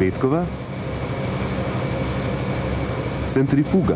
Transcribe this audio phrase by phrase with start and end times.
[0.00, 0.44] Petkova,
[3.32, 3.94] centrifuga.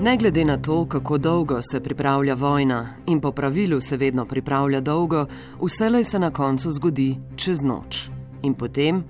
[0.00, 4.80] Ne glede na to, kako dolgo se pripravlja vojna in po pravilu se vedno pripravlja
[4.80, 5.26] dolgo,
[5.60, 8.08] vselej se na koncu zgodi čez noč.
[8.42, 9.04] In potem,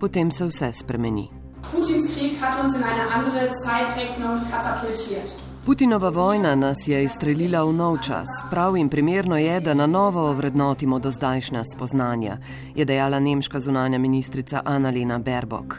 [0.00, 1.30] potem se vse spremeni.
[1.70, 5.41] Putins Krieg hat uns in eine andere Zeitrechnung katapultiert.
[5.66, 8.26] Putinova vojna nas je izstrelila v nov čas.
[8.50, 12.38] Prav in primerno je, da na novo ovrednotimo do zdajšnja spoznanja,
[12.74, 15.74] je dejala nemška zunanja ministrica Annalena Baerbock.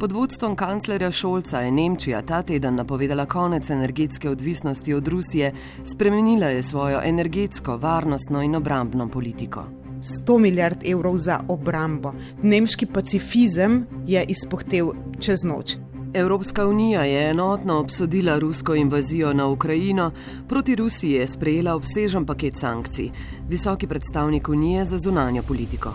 [0.00, 5.52] Pod vodstvom kanclerja Šolca je Nemčija ta teden napovedala konec energetske odvisnosti od Rusije,
[5.94, 9.64] spremenila je svojo energetsko, varnostno in obrambno politiko.
[10.00, 12.12] 100 milijard evrov za obrambo.
[12.42, 15.76] Nemški pacifizem je izpohtel čez noč.
[16.14, 20.12] Evropska unija je enotno obsodila rusko invazijo na Ukrajino,
[20.48, 23.10] proti Rusiji je sprejela obsežen paket sankcij.
[23.48, 25.92] Visoki predstavnik unije za zunanjo politiko.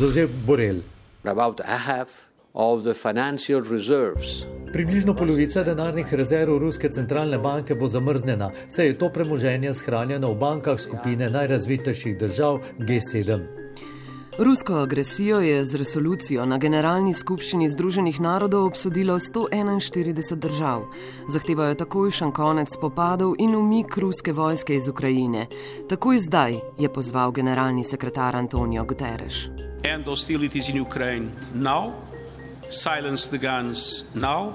[0.00, 0.80] Josep Borel.
[1.24, 2.08] About half
[2.54, 8.98] of the financial reserves Približno polovica denarnih rezerv Ruske centralne banke bo zamrznjena, saj je
[8.98, 13.57] to premoženje shranjeno v bankah skupine najrazvitejših držav G7.
[14.38, 20.84] Rusko agresijo je z resolucijo na Generalni skupščini Združenih narodov obsodilo 141 držav.
[21.28, 25.46] Zahtevajo takojšen konec spopadov in umik ruske vojske iz Ukrajine.
[25.88, 29.48] Takoj zdaj je pozval generalni sekretar Antonijo Guterres.
[29.82, 31.90] End hostilities in Ukraine now,
[32.70, 34.54] silence the guns now,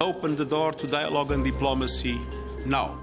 [0.00, 2.18] open the door to dialogue and diplomacy
[2.66, 2.98] now.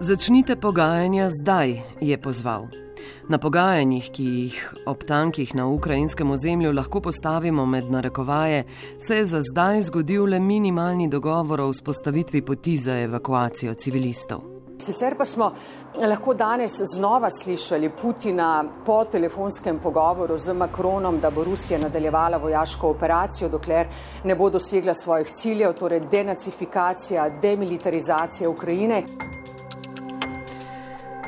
[0.00, 2.81] Začnite pogajanja zdaj, je pozval.
[3.28, 8.64] Na pogajanjih, ki jih ob tankih na ukrajinskem ozemlju lahko postavimo med narekovaje,
[8.98, 14.52] se je za zdaj zgodil le minimalni dogovor o vzpostavitvi poti za evakuacijo civilistov.
[14.82, 15.52] Sicer pa smo
[16.00, 22.88] lahko danes znova slišali Putina po telefonskem pogovoru z Makronom, da bo Rusija nadaljevala vojaško
[22.90, 23.86] operacijo, dokler
[24.24, 29.02] ne bo dosegla svojih ciljev, torej denacifikacija, demilitarizacija Ukrajine.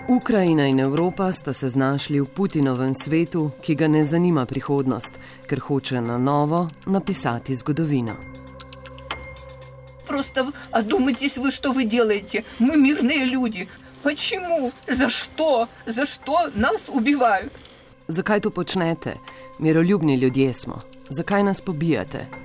[0.08, 5.14] Ukrajina in Evropa sta se znašli v Putinovem svetu, ki ga ne zanima prihodnost,
[5.48, 8.16] ker hoče na novo napisati zgodovino.
[10.08, 12.44] Просто одумайтесь вы, что вы делаете.
[12.60, 13.68] Мы мирные люди.
[14.04, 14.72] Почему?
[14.88, 15.68] За что?
[15.86, 17.54] За что нас убивают?
[18.08, 19.14] Zakaj to počnete?
[19.60, 20.80] Miroljubni ljudje smo.
[21.10, 22.43] Zakaj nas pobijate?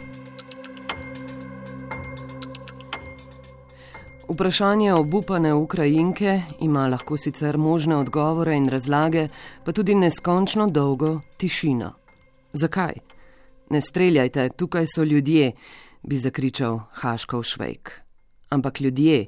[4.29, 9.27] Vprašanje obupane Ukrajinke ima lahko sicer možne odgovore in razlage,
[9.65, 11.93] pa tudi neskončno dolgo tišino.
[12.53, 12.93] Zakaj?
[13.69, 15.51] Ne streljajte, tukaj so ljudje,
[16.03, 17.91] bi zakričal Haškov Švejk.
[18.49, 19.25] Ampak ljudje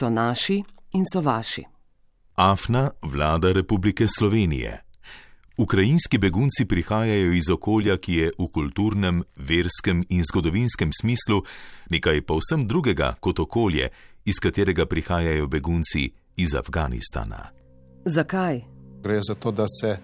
[0.00, 0.62] so naši
[0.92, 1.64] in so vaši.
[2.34, 4.82] Afna, vlada Republike Slovenije.
[5.56, 11.42] Ukrajinski begunci prihajajo iz okolja, ki je v kulturnem, verskem in zgodovinskem smislu
[11.90, 13.90] nekaj povsem drugega kot okolje,
[14.30, 17.48] iz katerega prihajajo begunci iz Afganistana.
[18.04, 18.60] Zakaj?
[19.02, 19.96] Gre za to, da se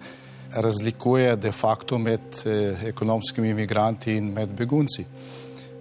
[0.51, 5.05] razlikuje de facto med eh, ekonomskimi imigranti in med begunci.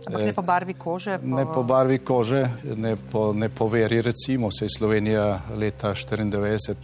[0.07, 1.19] Ampak ne po barvi kože?
[1.19, 1.37] Po...
[1.37, 2.43] Ne po barvi kože,
[2.77, 6.77] ne po, ne po veri, recimo, se je Slovenija leta 94, eh,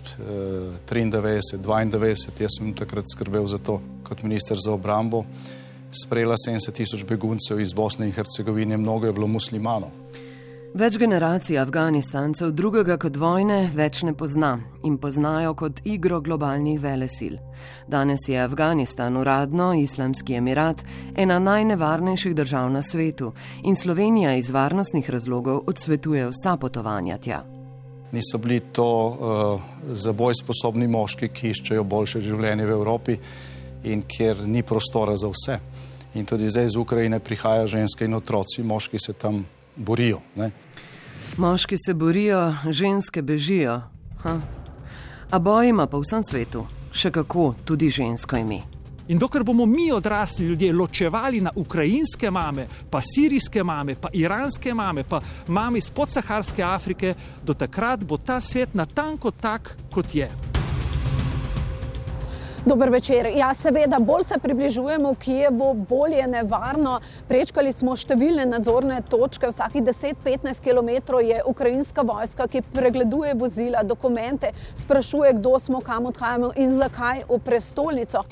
[0.90, 5.24] 93, 92, jaz sem takrat skrbel za to kot minister za obrambo,
[6.04, 9.90] sprejela 70 tisoč beguncev iz Bosne in Hercegovine, mnogo je bilo muslimanov.
[10.72, 14.54] Več generacij Afganistancev drugega kot vojne več ne pozna
[14.88, 17.34] in poznajo kot igro globalnih velesil.
[17.92, 20.80] Danes je Afganistan uradno Islamski emirat,
[21.12, 23.34] ena najnevarnejših držav na svetu
[23.68, 27.44] in Slovenija iz varnostnih razlogov odsvetuje vsa potovanja tja.
[28.12, 29.60] Niso bili to uh,
[29.92, 33.18] za boj sposobni moški, ki iščejo boljše življenje v Evropi
[33.84, 35.60] in kjer ni prostora za vse.
[36.14, 39.44] In tudi zdaj iz Ukrajine prihajajo ženske in otroci, moški se tam
[39.76, 40.20] borijo.
[40.36, 40.50] Ne?
[41.36, 43.80] Moški se borijo, ženske bežijo.
[44.22, 44.40] Ha.
[45.30, 48.60] A boj ima po vsem svetu, še kako tudi žensko ime.
[49.08, 54.74] In dokler bomo mi odrasli ljudje ločevali na ukrajinske mame, pa sirijske mame, pa iranske
[54.74, 60.51] mame, pa mame iz podsaharske Afrike, do takrat bo ta svet natanko tak, kot je.
[62.66, 63.26] Dober večer.
[63.36, 67.00] Ja, seveda, bolj se približujemo Kijevu, bolj je nevarno.
[67.28, 74.52] Prečkali smo številne nadzorne točke, vsakih 10-15 km je ukrajinska vojska, ki pregleduje vozila, dokumente,
[74.78, 78.22] sprašuje, kdo smo, kam odhajamo in zakaj v prestolnico.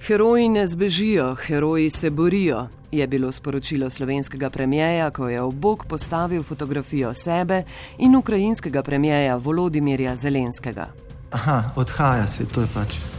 [0.00, 5.84] Heroji ne zbežijo, heroji se borijo, je bilo sporočilo slovenskega premijeja, ko je v bok
[5.84, 7.66] postavil fotografijo sebe
[7.98, 10.88] in ukrajinskega premijeja Volodimirja Zelenskega.
[11.30, 13.17] Aha, odhaja se, to je pač.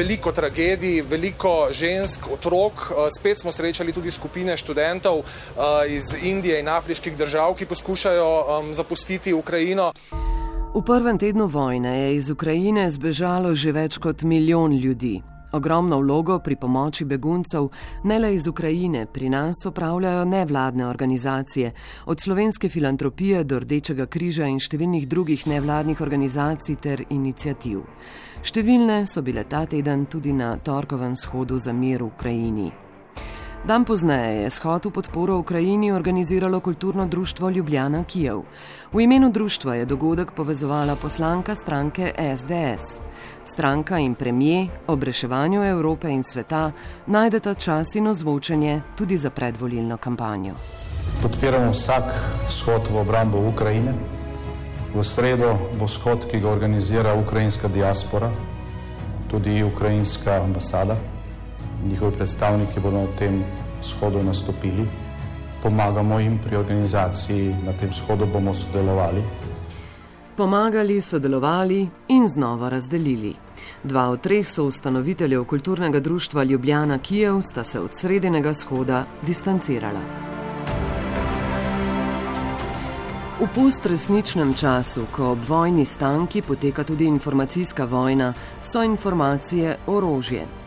[0.00, 2.72] Veliko tragedij, veliko žensk, otrok.
[3.18, 5.20] Spet smo srečali tudi skupine študentov
[5.88, 9.92] iz Indije in afriških držav, ki poskušajo zapustiti Ukrajino.
[10.74, 15.20] V prvem tednu vojne je iz Ukrajine zbežalo že več kot milijon ljudi.
[15.52, 17.68] Ogromno vlogo pri pomoči beguncev
[18.04, 21.72] ne le iz Ukrajine, pri nas opravljajo nevladne organizacije,
[22.06, 27.82] od slovenske filantropije do Rdečega križa in številnih drugih nevladnih organizacij ter inicijativ.
[28.42, 32.70] Številne so bile ta teden tudi na torkovem shodu za mir v Ukrajini.
[33.60, 38.40] Dan pozneje je shod v podporo Ukrajini organiziralo kulturno društvo Ljubljana Kijev.
[38.92, 43.02] V imenu društva je dogodek povezovala poslanka stranke SDS.
[43.44, 46.72] Stranka in premije ob reševanju Evrope in sveta
[47.06, 50.54] najdeta čas in ozvočenje tudi za predvolilno kampanjo.
[51.22, 52.04] Podpiramo vsak
[52.48, 53.92] shod v obrambo Ukrajine.
[54.94, 58.30] V sredo bo shod, ki ga organizira ukrajinska diaspora,
[59.30, 60.96] tudi ukrajinska ambasada
[61.88, 63.44] njihovi predstavniki bodo na tem
[63.82, 64.86] shodu nastopili.
[65.62, 69.22] Pomagamo jim pri organizaciji, na tem shodu bomo sodelovali.
[70.36, 73.34] Pomagali, sodelovali in znova razdelili.
[73.84, 80.00] Dva od treh so ustanoviteljev kulturnega društva Ljubljana Kijev sta se od sredinega shoda distancirala.
[83.40, 90.59] V pust resničnem času, ko ob vojni stanki poteka tudi informacijska vojna, so informacije orožje.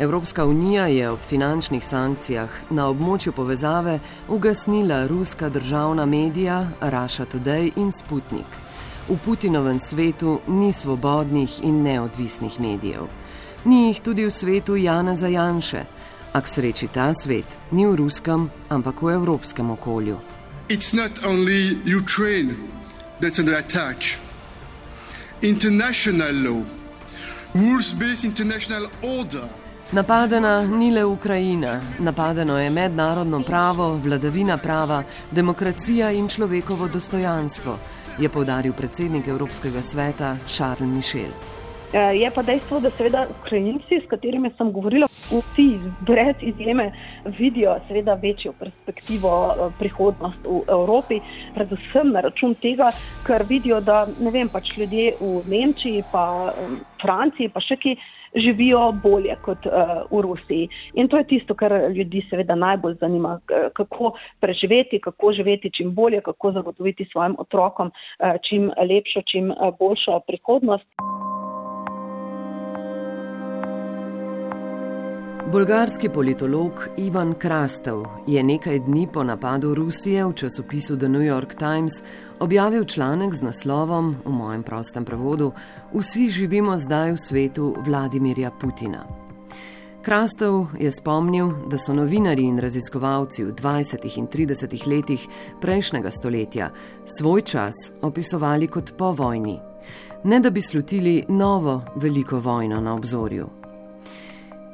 [0.00, 3.98] Evropska unija je ob finančnih sankcijah na območju povezave
[4.28, 8.46] ugasnila ruska državna medija Russia Today in Sputnik.
[9.08, 13.02] V Putinovem svetu ni svobodnih in neodvisnih medijev.
[13.64, 15.84] Ni jih tudi v svetu Jana Zajanše,
[16.32, 20.16] a k sreči ta svet ni v ruskem, ampak v evropskem okolju.
[20.68, 22.56] It's not only Ukraine
[23.20, 23.96] that's under attack.
[25.42, 26.64] International law,
[27.54, 29.48] rules-based international order.
[29.92, 37.74] Napadena ni le Ukrajina, napadeno je mednarodno pravo, vladavina prava, demokracija in človekovo dostojanstvo,
[38.18, 41.32] je povdaril predsednik Evropskega sveta Charles Michel.
[41.92, 45.66] Eh, je pa dejstvo, da seveda Ukrajinci, s katerimi sem govorila, vsi
[46.06, 46.92] brez izjeme
[47.38, 51.20] vidijo seveda večjo perspektivo eh, prihodnost v Evropi,
[51.54, 52.92] predvsem na račun tega,
[53.26, 57.98] ker vidijo, da ne vem, pač ljudje v Nemčiji, pa eh, Franciji, pa še ki
[58.34, 59.72] živijo bolje kot uh,
[60.10, 60.68] v Rusiji.
[60.94, 63.40] In to je tisto, kar ljudi seveda najbolj zanima,
[63.72, 70.20] kako preživeti, kako živeti čim bolje, kako zagotoviti svojim otrokom uh, čim lepšo, čim boljšo
[70.26, 70.86] prihodnost.
[75.52, 81.54] Bolgarski politolog Ivan Krastev je nekaj dni po napadu Rusije v časopisu The New York
[81.58, 81.92] Times
[82.38, 85.52] objavil članek z naslovom v mojem prostem prevodu:
[85.94, 89.04] Vsi živimo zdaj v svetu Vladimirja Putina.
[90.02, 94.18] Krastev je spomnil, da so novinari in raziskovalci v 20.
[94.18, 94.86] in 30.
[94.86, 95.26] letih
[95.60, 96.70] prejšnjega stoletja
[97.18, 99.58] svoj čas opisovali kot po vojni,
[100.24, 103.48] ne da bi slutili novo veliko vojno na obzorju.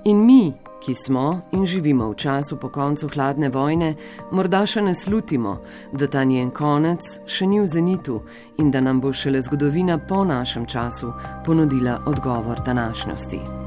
[0.05, 3.95] In mi, ki smo in živimo v času po koncu hladne vojne,
[4.33, 5.59] morda še ne slutimo,
[5.93, 8.21] da ta njen konec še ni v zenitu
[8.59, 11.13] in da nam bo šele zgodovina po našem času
[11.45, 13.66] ponudila odgovor današnjosti.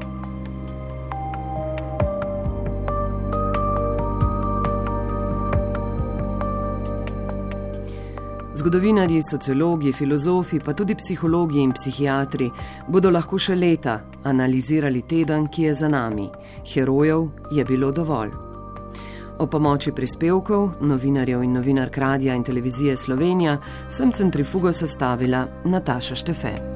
[8.60, 12.50] Zgodovinari, sociologi, filozofi, pa tudi psihologi in psihiatri
[12.86, 13.94] bodo lahko še leta
[14.28, 16.26] analizirali teden, ki je za nami.
[16.68, 17.24] Herojev
[17.56, 18.34] je bilo dovolj.
[19.40, 23.56] O pomoči prispevkov, novinarjev in novinark radia in televizije Slovenija
[23.88, 26.69] sem centrifugo sestavila Nataša Štefe.